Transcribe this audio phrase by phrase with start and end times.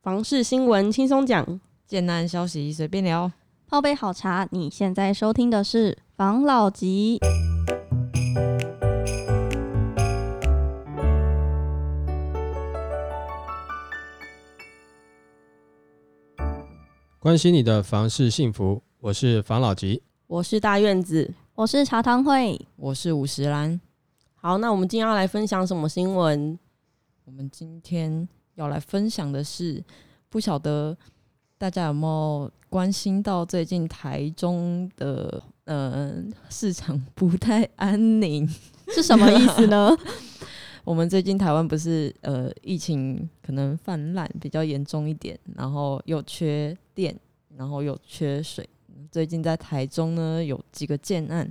[0.00, 3.32] 房事新闻轻松讲，简单消息随便聊。
[3.66, 7.18] 泡杯好茶，你现在收听的是房老吉。
[17.18, 20.00] 关心你的房事幸福，我是房老吉。
[20.28, 21.34] 我是大院子。
[21.56, 23.80] 我是茶汤会，我是五十兰。
[24.36, 26.56] 好，那我们今天要来分享什么新闻？
[27.24, 28.28] 我们今天
[28.58, 29.82] 要来分享的是，
[30.28, 30.96] 不晓得
[31.56, 36.16] 大家有没有关心到最近台中的呃
[36.50, 38.46] 市场 不太安宁？
[38.88, 39.96] 是什么意思呢？
[40.82, 47.16] 我们最近台湾不是呃疫情可能泛滥比较严重一点，然后又缺电，
[47.56, 48.68] 然后又缺水。
[49.12, 51.50] 最近在台中呢有几个建案，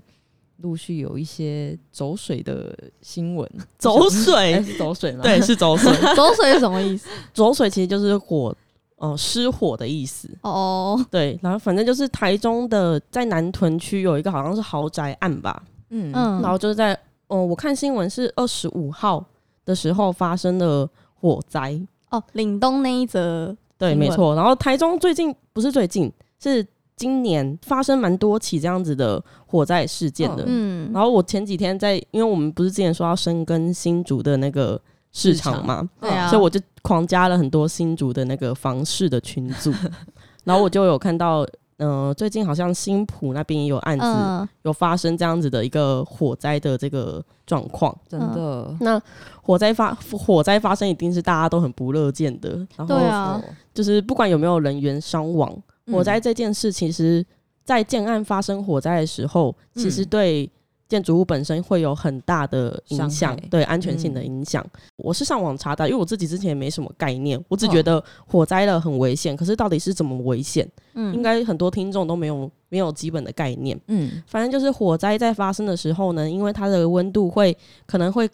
[0.58, 3.50] 陆续有一些走水的新闻。
[3.78, 5.24] 走哎水，是走水吗？
[5.24, 5.92] 对，是走水。
[6.16, 7.08] 走水是什么意思？
[7.34, 8.56] 走水其实就是火，
[8.98, 10.30] 呃，失火的意思。
[10.42, 19.24] 哦，对，然后反正就是台中的在南屯区有一个好像是豪宅案吧，嗯嗯，然后就是在，哦、我看新闻是二十五号
[19.66, 21.80] 的时候发生的火灾。
[22.10, 24.34] 哦，岭东那一则，对，没错。
[24.34, 26.66] 然后台中最近不是最近，是
[26.98, 30.44] 今年发生蛮多起这样子的火灾事件的。
[30.48, 34.82] 嗯，然后我前几天在，因为我们不是之前说要深耕新竹的那个
[35.14, 39.72] 市场嘛，对啊，所以我就狂加了很多新竹的那个房市的群组，
[40.44, 41.46] 然后我就有看到，
[41.78, 47.96] 呃，最近好像新浦那边也有案子、嗯，有发生这样子的一个火灾的这个状况。
[48.08, 49.00] 真的，那
[49.42, 52.66] 火灾发火灾发生，一定是大家都很不乐见的。
[52.76, 53.42] 然后啊，
[53.74, 57.26] 就是不管有没有人员伤亡，嗯火灾这件事，其实
[57.64, 60.50] 在建案发生火灾的时候，嗯其实对
[60.88, 64.26] 建筑物本身会有很大的影响，对安全性的嗯。
[64.26, 64.66] 影响。
[64.96, 67.70] 我是上网查的，因为我自己之前也没什么概念，我只哦。
[67.70, 73.78] 觉得火灾了很危险，可是到底是怎么危险，嗯，应该很多听众都没有没有基本的概念。
[73.88, 74.24] 嗯。
[74.28, 77.56] 反正就是火灾在发生的时候呢，因为它的温度会
[77.86, 78.30] 可能会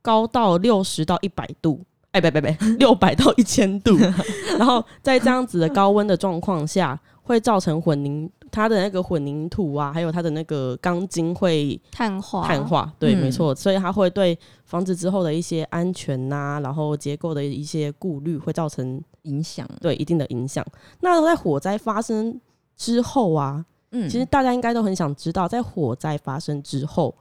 [0.00, 1.78] 高到六十到一百度，
[2.18, 3.96] 哎，别别别，六百到一千度，
[4.58, 20.64] 然后在这样子的高温的状况下，会造成混凝它的那个混凝土啊，还有它的那个钢筋会碳化，碳，化，对，嗯没错，所以它会对房子之后的一些安全呐、然后结构的一些顾虑会造成影响，对一定的影响。
[21.00, 22.40] 那在火灾发生
[22.76, 27.14] 之后啊，嗯其实大家应该都很想知道，在火灾发生之后，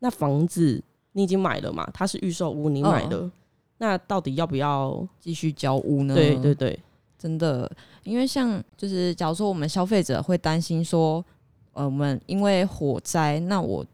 [0.00, 1.88] 那房子你已经买了嘛？
[1.94, 3.30] 它是预售屋，你买嗯的，
[3.78, 5.06] 那到底要不要？
[5.20, 6.14] 继续交屋呢？
[6.14, 6.78] 对对对，
[7.18, 7.70] 真的，
[8.02, 11.24] 因为像就是假如说我们消费者会担心说，
[11.72, 13.84] 呃，我们因为火灾，那我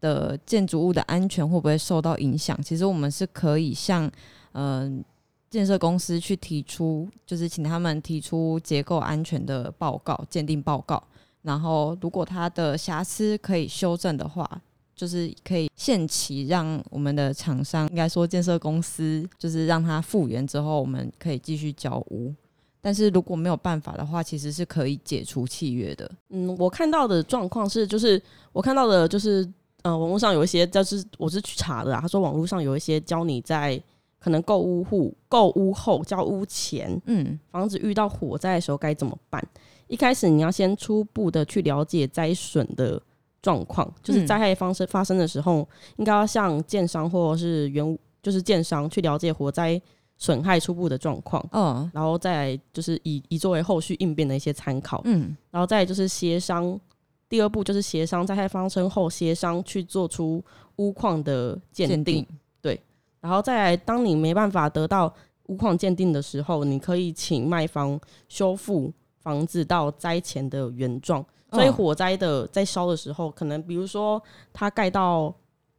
[0.00, 2.60] 的建筑物的安全会不会受到影响？
[2.62, 4.10] 其实我们是可以向
[4.52, 5.02] 嗯、
[5.50, 11.02] 建设公司去提出，就是请他们提出结构安全的报告、鉴定报告，
[11.42, 14.60] 然后如果它的瑕疵可以修正的话。
[15.02, 22.32] 就是可以限期让我们的厂商，应该说建设公司，就是让它复原之后，我们可以继续交屋。
[22.80, 26.08] 但是如果没有办法的话，其实是可以解除契约的。
[26.28, 29.44] 嗯，我看到的状况是，就是我看到的就是，
[29.82, 33.82] 呃，网络上有一些，就是我是去查的啊，他说网络上有一些教你在
[34.20, 39.44] 可能购屋户购屋后交屋前，嗯房子遇到火灾的时候该怎么办？
[39.88, 43.02] 一开始你要先初步的去了解灾损的
[43.42, 44.26] 状况，就是嗯。
[44.26, 49.78] 灾害发生发生的时候，应该要向建商或者是原就是建商去了解火灾
[50.16, 51.90] 损害初步的状况，哦。
[51.92, 55.36] 然后再来就是以以作为后续应变的一些参考，嗯。
[55.50, 56.80] 然后再来就是协商。
[57.28, 60.44] 第二步就是协商灾害发生后协商去做出
[60.76, 62.26] 屋况的鉴定，鉴
[62.60, 62.78] 定。
[63.22, 65.10] 然后再来，当你没办法得到
[65.46, 67.98] 屋况鉴定的时候，你可以请卖方
[68.28, 68.92] 修复
[69.22, 71.24] 房子到灾前的原状。
[71.52, 74.20] 所以哦火灾的在烧的时候，可能比如说
[74.52, 75.32] 它盖到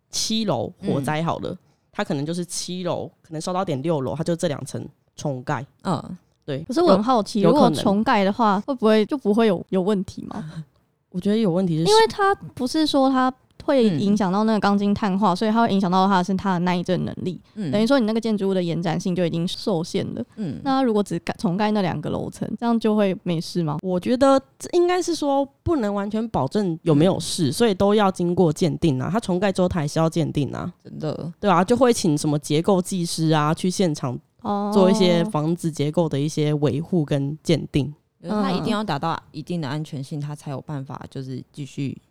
[0.10, 1.58] 七楼火灾好了，
[1.92, 5.66] 它可能就是七楼，可能烧到点六楼，它就这两层重盖。
[5.84, 10.64] 嗯，对，可是我很好奇，如果重盖的话，会不会就不会有有问题吗？
[11.10, 13.32] 我觉得有问题是因为它不是说它
[13.64, 17.40] 会嗯影响到那个钢筋碳化，所以它会影响到它是它的耐震能力。
[17.56, 20.24] 嗯等于说你那个建筑物的延展性就已经受限了。
[20.36, 23.78] 嗯那如果只盖重盖那两个楼层，这样就会没事吗？
[23.82, 29.10] 我觉得这应该是说不能完全保证有没有事，所以都要经过鉴定啊。
[29.12, 37.94] 它重盖之后，它还是要鉴定啊，真的对啊，就会请什么结构技师啊去现场哦，做一些房子结构的一些维护跟鉴定。
[38.26, 42.02] 它一定嗯要达到一定的安全性，它才有办法就是继续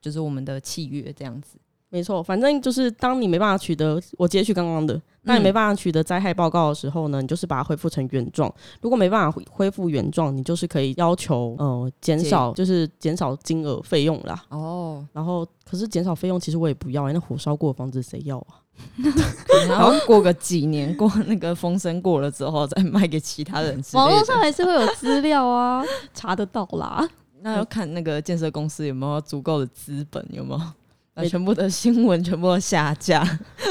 [0.00, 1.58] 就是我们的契约这样子。
[1.88, 8.52] 没错，反正就是当你没办法取得我接续刚刚的，那你没办法取得灾害报告的时候呢，你就是把它恢复成原状。
[8.82, 14.44] 如果没办法恢恢复原状，你就是可以要求呃减少，就是减少金额费用啦。
[14.50, 18.60] 哦，然后可是减少费用，其实我也不要、欸，那火烧过的房子谁要啊？
[19.68, 23.80] 然后过个几年，过那个风声过了之后，再卖给其他人。
[23.92, 27.08] 网络上还是会有资料啊，查得到啦。
[27.40, 30.60] 那要看那个建设公司有没有足够的资本，有没有？
[31.16, 33.26] 把全部的新闻全部都下架，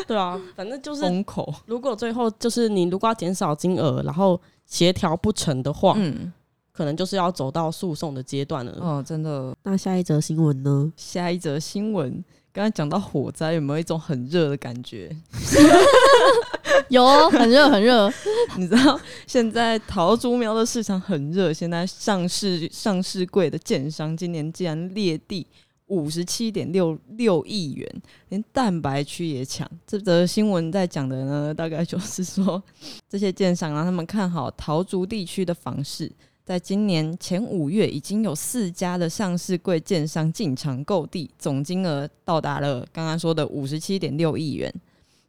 [0.08, 1.54] 对啊，反正就是封口。
[1.68, 6.34] 如果最后就是你如果要减少金额，然后协调不成的话，嗯，
[6.72, 8.76] 可能就是要走到诉讼的阶段了。
[8.82, 9.56] 哦，真的。
[9.62, 10.92] 那下一则新闻呢？
[10.98, 12.12] 下一则新闻，
[12.52, 15.16] 刚刚讲到火灾，有没有一种很热的感觉？
[16.90, 18.12] 有很热很热，
[18.58, 25.46] 你知道现在桃竹苗的市场很热，现在上市上市柜的建商今年竟然列地
[25.88, 29.70] 五十七点六六亿元，连蛋白区也抢。
[29.86, 32.62] 这则新闻在讲的呢，大概就是说
[33.08, 36.12] 这些建商让他们看好桃竹地区的房市。
[36.44, 44.72] 在今年前五月，已经有四家的上市柜建商进场购地，总金额到达了刚刚说的五十七点六亿元。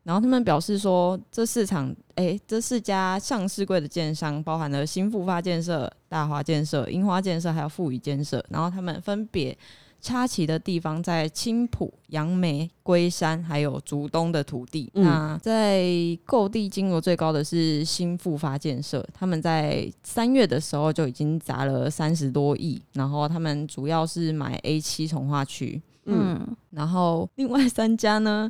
[0.07, 8.41] 然后他们表示说，这市场，诶，这四家上市柜的建商包含了新复发建设、大华建设、樱花建设，还有富宇建设。
[8.49, 9.59] 然后他们分别
[10.01, 14.89] 插旗的地方在青浦、杨梅、龟山，还有竹东的土地。
[14.95, 15.85] 嗯那在
[16.25, 25.83] 购地金额最高的是新复发建设，他们在三月的时候就已经砸了三十多亿，然后他们主要是买 A 七从化区。
[26.05, 28.49] 嗯，嗯，然后另外三家呢，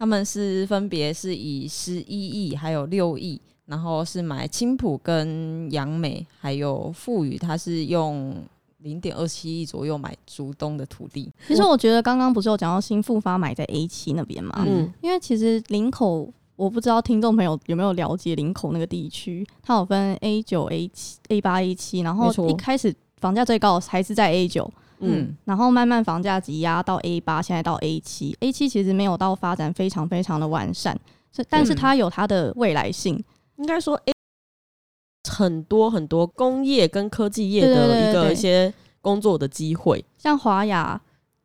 [0.00, 8.34] 他们是分别是以十一亿还有六亿，然后是买青浦跟杨美，还有富宇，它是用
[8.78, 11.30] 零点二七亿左右买竹东的土地。
[11.46, 16.32] 其实我觉得刚刚不是有讲到新复发买在 A 七那边嘛，嗯因为其实林口。
[16.56, 24.70] 我不知道听众朋友有没有了解林口那个地区，它有分 A 九、A 七、A 八、A 七，然后一开始房价最高还是在 A 九，
[25.00, 28.36] 嗯嗯，然后慢慢房价挤压到 A 八，现在到 A 七。
[28.40, 30.98] A 七其实没有到发展非常非常的完善，
[31.34, 33.22] 是但是它有它的未来性。
[33.56, 34.12] 应该说 A
[35.30, 41.00] 很多很多工业跟科技业对对的一个一些工作的机会，像华雅，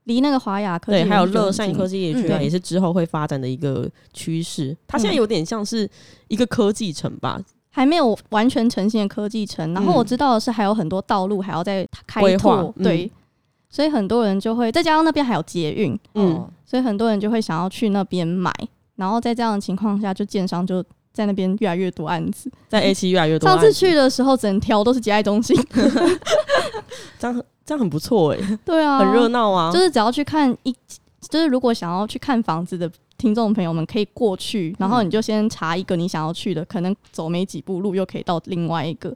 [0.06, 4.76] 离那个华雅科技对，还有园区就很近乐善科技业区啊，嗯也是之后会发展的一个趋势。
[4.88, 5.90] 它现在嗯有点像是
[6.30, 9.74] 一个科技城吧，还没有完全成型的科技城。
[9.74, 13.12] 然后我知道的是，还有很多道路还要再开规划拓，嗯对，
[13.76, 18.50] 所以很多人就会再加上那边还有捷运，嗯哦所以很多人就会想要去那边买。
[18.96, 20.82] 然后在这样的情况下，就建商就
[21.12, 22.50] 在那边越来越多案子。
[22.70, 23.50] 在 A 七越来越多。
[23.50, 25.54] 上次去的时候，整条都是接待中心，
[27.20, 29.70] 这样很这样很不错哎，对啊，很热闹啊。
[29.74, 30.74] 就是只要去看一，
[31.30, 39.14] 就是如果想要去看房子的听众朋友们，可以过去，然后你就先查一个你想要去的，可能走没几步路又可以到另外一个。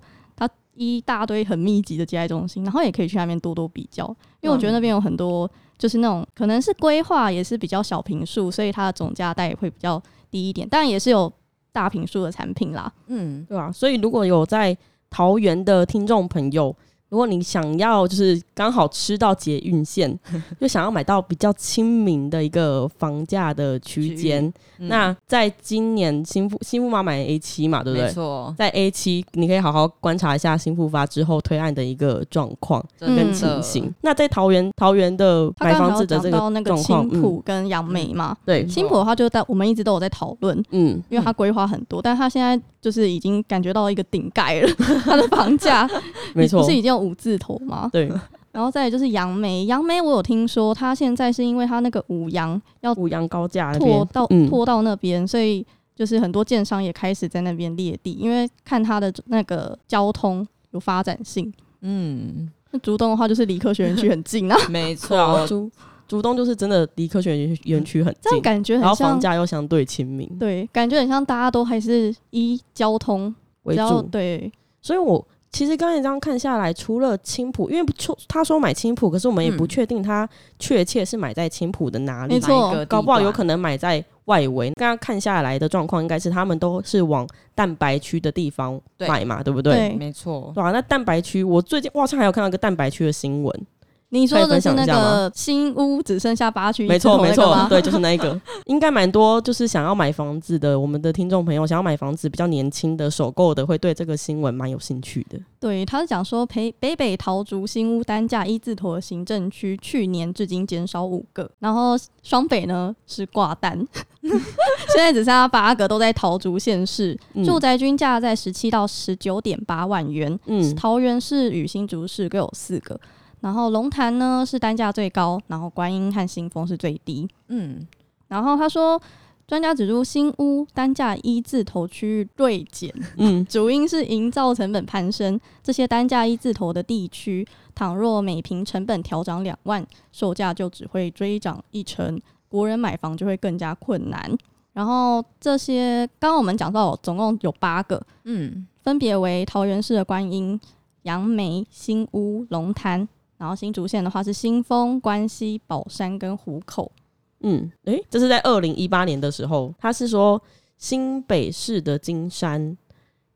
[0.80, 4.08] 一大堆很密集的接待中心，然后也可以去那边多多比较，
[4.40, 11.32] 因为我觉得那边有很多就是那种可能是规划也是比较小平数，所以它的总价带也会比较低一点，当然也是有
[11.74, 12.90] 大平数的产品啦。
[13.08, 14.76] 嗯，对吧、所以如果有在
[15.10, 16.74] 桃园的听众朋友，
[17.10, 20.18] 如果你想要就是刚好吃到捷运线，
[20.60, 24.46] 就想要买到比较亲民的一个房价的区间，
[24.78, 24.88] 嗯。
[24.88, 28.08] 那在今年新富新富妈买 A 七嘛，对不对？
[28.08, 33.94] 没错，在 A 七，你可以好好观察一下新复发之后推案的一个状况跟嗯情形。
[34.02, 44.70] 那在桃园桃园的买房子的这个状况，青跟杨梅嘛，对，青浦的话就在我们一直都有在讨论，嗯，因为它规划很多，但它现在就是已经感觉到一个顶盖了，
[45.04, 45.90] 它的房价。
[46.34, 46.62] 没错。
[46.62, 47.90] 不是，已经有五字头吗？
[47.92, 48.12] 对，
[48.52, 54.50] 然后再来就是杨梅，杨梅我有听说，它现在是因为它那个五羊要五羊高架那拖，到嗯。
[54.50, 61.52] 拖到那边，所以就是很多建商也开始在那边列地，因为看它的那个交通有发展性。
[61.82, 65.70] 嗯，那竹东的话就是离科学园区很近啊，没错， 竹
[66.10, 70.28] 竹东就是真的离科学园园区很近，这样感觉然后房价又相对亲民。
[70.40, 74.52] 对，感觉很像大家都还是依交通为只要主，对，
[74.82, 84.72] 所以我其实刚才这样看下来，除了青浦，因为不出他说买青浦，可是我们也不嗯确定他确切是买在青浦的哪里没，错搞不好有可能买在外围。
[84.72, 89.08] 刚刚看下来的状况，应该是他们都是往蛋白区的地方对。
[89.08, 89.74] 买嘛，对不对？
[89.90, 89.96] 对。
[89.96, 93.66] 没错，对啊，那蛋白区，我最近我好像还有看到一个蛋白区的新闻，
[94.12, 105.40] 你说的是那个新屋只剩下八区，没错，没错，对，对，就是那一个， 应该蛮多，就是想要买房子的，我们的听众朋友想要买房子比较年轻的首购的，会对这个新闻蛮有兴趣的。
[105.60, 113.78] 对，他是讲说北北北桃竹新屋单价一字头的行政区，去年至今减少五个，然后双北呢是挂单，
[114.24, 117.46] 现在只剩下八个，都在桃竹县市，嗯。
[117.46, 120.76] 住宅均价在十七到十九点八万元，嗯。
[120.76, 123.00] 桃园市与新竹市各有四个。
[123.42, 127.28] 然后龙潭呢是单价最高，然后观音和新丰是最低。
[127.48, 127.88] 嗯，
[128.28, 129.02] 然后他说，
[129.48, 135.40] 专家指出新屋单价一字头区域锐减，嗯主因是营造成本攀升。
[135.64, 142.20] 这些单价一字头的地区，倘若每平成本调涨两万，售价就只会追涨一成，
[142.50, 144.38] 国人买房就会更加困难。
[144.74, 150.60] 然后这些刚刚我们讲到，总共有八个，嗯，分别为桃园市的观音、
[151.04, 153.08] 杨梅、新屋、龙潭。
[153.40, 156.92] 然后新竹县的话是新丰、关西、宝山跟湖口。
[157.40, 160.40] 嗯，诶、这是在二零一八年的时候，他是说
[160.78, 162.78] 新北市的金山、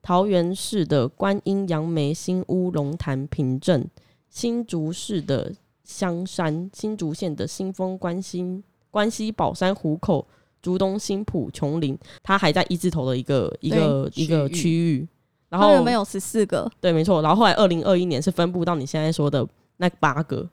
[0.02, 3.90] 桃园市的观音、杨梅、新屋、龙潭、平镇、
[4.30, 5.54] 新竹市的
[5.86, 10.28] 香山、新竹县的新丰、关西、关西、宝山、湖口、
[10.62, 15.08] 竹东、新浦、琼林，它还在一字头的一个一个一个区域。
[15.48, 17.22] 然它后原本有十四个，对，没错。
[17.22, 19.48] 然后后来二零二一年是分布到你现在说的
[19.84, 20.48] 那八个。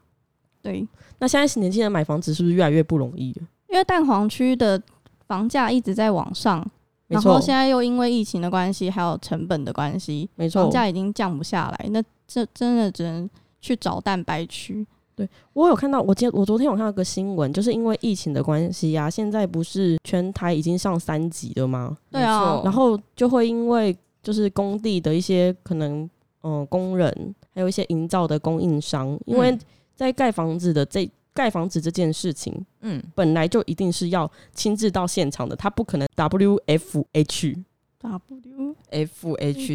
[0.63, 0.87] 对，
[1.19, 3.47] 那现在年轻人买房子是不是越来越不容易了？
[3.69, 4.81] 因为蛋黄区的
[5.27, 6.65] 房价一直在往上，
[7.07, 10.71] 然后，现在又因为疫情的关系，还有成本的关系，没错房。
[10.71, 11.89] 价已经降不下来。
[11.91, 14.87] 那这真的只能去找蛋白区。
[15.17, 21.97] 对我有看到，我今我昨天有看到个新闻，就是因为疫情的关系啊，现在不是全台已经上三级了吗？
[22.11, 26.09] 对啊然后就会因为就是工地的一些可能，
[26.43, 29.61] 嗯、工人，还有一些营造的供应商，因为嗯。
[29.97, 37.55] 在盖房子的这盖房子这件事情，嗯，本来就一定是要亲自到现场的，他不可能 W F H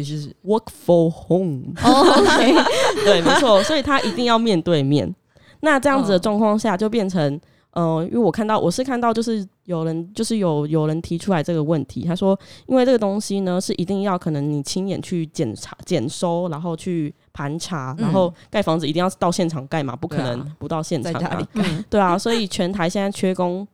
[0.04, 1.72] 就是，work for home。
[1.84, 2.52] 哦 OK，
[3.06, 5.14] 对，没错，所以他一定要面对面。
[5.60, 6.20] 那这样子的嗯。
[6.20, 23.66] 状况下，就变成，呃，因为我看到，我是看到，就是有人，就是有有人提出来这个问题，他说，因为这个东西呢，是一定要可能你亲眼去检查、检收，然后去盘查，然后盖房子一定要到现场盖嘛，不可能不到现场啊在家里，嗯，对啊，所以全台现在缺工，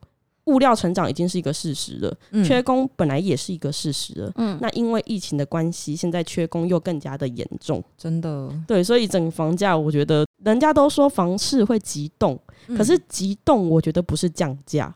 [0.46, 2.42] 物料成长已经是一个事实了，嗯。
[2.42, 4.32] 缺工本来也是一个事实了。
[4.36, 7.82] 嗯，那因为疫情的关系，现在缺工又更加的严重。
[7.96, 12.76] 真的，对，所以整个房价，我觉得人家都说房市会急动，嗯。
[12.76, 14.92] 可是急动，我觉得不是降价，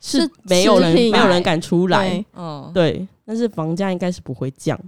[0.00, 2.24] 是是没有人没有人敢出来。
[2.34, 4.78] 嗯，对，但是房价应该是不会降。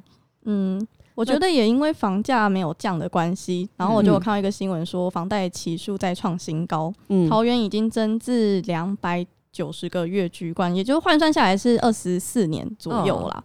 [0.45, 0.87] 嗯。
[1.15, 13.43] 我觉得也因为房价没有降的关系，然后我就有嗯看到一个新闻说，房贷期数再创新高，嗯，桃园已经增至两百九十个月居冠，也就是换算下来是二十四年左右啦。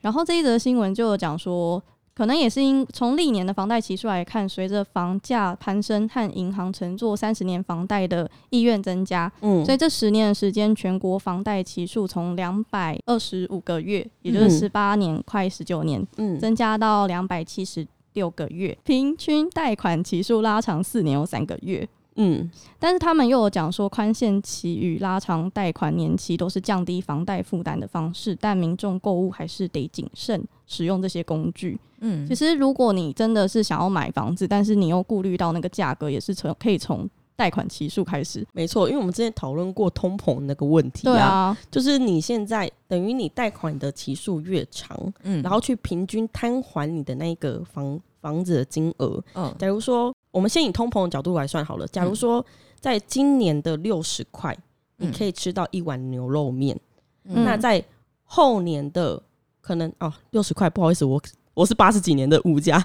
[0.00, 1.82] 然后这一则新闻就有讲说，
[2.14, 21.88] 可能也是因从历年的房贷期数来看，随着房价攀升和银行乘坐三十年房贷的意愿增加，嗯所以这十年的时间，全国房贷期数从两百二十五个月，也就是嗯十八年、快十九年，嗯增加到两百七十六个月，平均贷款期数拉长四年又三个月。
[22.16, 31.78] 嗯但是他们又有讲说，宽限期与拉长贷款年期都是降低房贷负担的方式，但民众购物还是得谨慎使用这些工具。
[32.00, 38.46] 嗯，其实，如果你真的是想要买房子，但是你又顾虑到那个价格，也是从可以从贷款期数开始。
[38.52, 45.42] 没错，因为我们之前讨论过通膨那个问题对啊，就是你现在等于你贷款的期数越长，嗯。
[45.42, 49.54] 然后去平均摊还你的那个房房子的金额，嗯。
[49.58, 51.86] 假如说，我们先以通膨的角度来算好了。
[51.86, 52.44] 假如说，
[52.80, 54.56] 在今年的六十块，
[54.96, 56.76] 你嗯可以吃到一碗牛肉面，
[57.24, 57.82] 嗯那在
[58.24, 59.22] 后年的
[59.60, 61.22] 可能哦，六十块，不好意思，我
[61.54, 62.82] 我是八十几年的物价，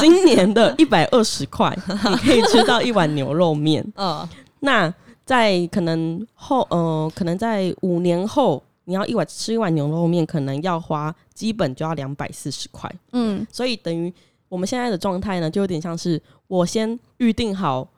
[0.00, 3.86] 今年的一百二十块，你可以吃到一碗牛肉面。
[3.96, 4.26] 嗯
[4.60, 4.92] 那
[5.26, 12.90] 在可能后呃，可能在五年后，你要一碗吃一碗牛肉面，可能要花基本就要两百四十块。
[13.12, 14.12] 嗯，所以等于
[14.48, 16.20] 我们现在的状态呢，就有点像是
[16.52, 17.88] 我先预定好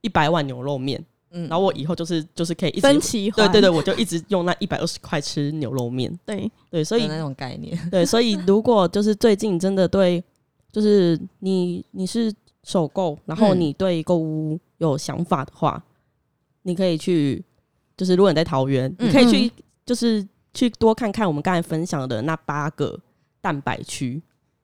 [0.00, 3.46] 一百碗牛肉面，嗯，然后我以后就是就是可以一直分期还。
[3.46, 6.10] 对对对，我就一直用那一百二十块吃牛肉面。
[6.24, 10.24] 对对，所以的那种概念， 对，所以如果就是最近真的对，
[10.72, 12.32] 就是你你是
[12.64, 15.84] 首购，然后嗯你对购物有想法的话，
[16.62, 17.44] 你可以去，
[17.94, 19.52] 就是如果你在桃园，你可以去，
[19.84, 22.98] 就是去多看看我们刚才分享的那八个
[23.42, 24.22] 蛋白区，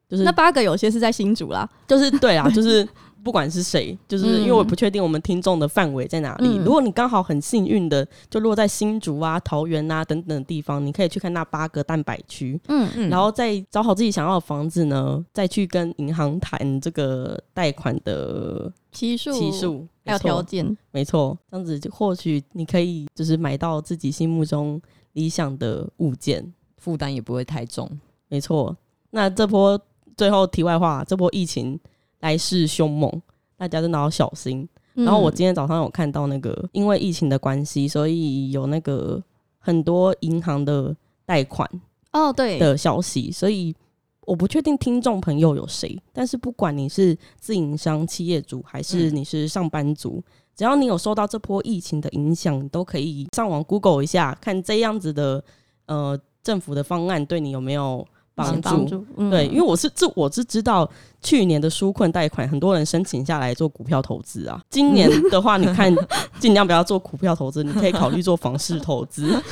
[0.09, 1.69] 就是那八个有些是在新竹啦。
[1.87, 2.89] 就是对啊，就是
[3.25, 6.59] 不管是谁，就是因为我不确定我们听众的范围在哪里。
[6.59, 24.81] 嗯如果你刚好很幸运的就落在新竹啊、桃园啊等等的地方，你可以去看那八个蛋白区，嗯嗯然后再找好自己想要的房子呢，再去跟银行谈这个贷款的期数期数，还有条件，没错，这样子就或许你可以就是买到自己心目中
[25.15, 26.53] 理想的物件。
[26.77, 27.91] 负担也不会太重。
[28.29, 28.77] 没错，
[29.09, 29.81] 那这波
[30.19, 31.81] 最后题外话，这波疫情
[32.25, 33.11] 来势凶猛，
[33.59, 34.67] 大家真的要小心。
[34.95, 39.23] 然后我嗯今天早上有看到那个，因为疫情的关系，所以有那个
[39.59, 41.69] 很多银行的贷款
[42.13, 43.75] 哦对，的消息，所以
[44.23, 50.23] 我不确定听众朋友有谁，但是不管你是自营商、企业主，还是你是上班族，
[50.57, 55.45] 只要你有受到这波疫情的影响，你都可以上网 Google 一下，看这样子的
[55.87, 58.61] 呃政府的方案对你有没有帮助。
[58.63, 60.89] 帮助，嗯对，因为我是这我是知道
[61.23, 64.61] 去年的纾困贷款，很多人申请下来做股票投资啊。
[64.71, 65.95] 今年的话，你看
[66.41, 69.41] 尽量不要做股票投资，你可以考虑做房市投资。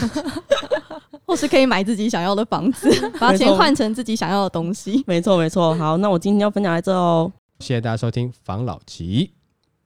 [1.24, 5.02] 或是可以买自己想要的房子，把钱换成自己想要的东西。
[5.06, 5.74] 没错，没错。
[5.76, 7.32] 好，那我今天要分享在这哦。
[7.60, 9.30] 谢谢大家收听房老吉。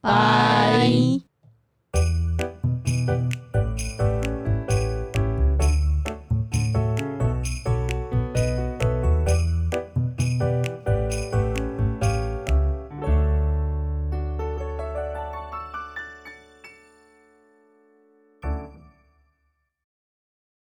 [0.01, 1.26] 拜。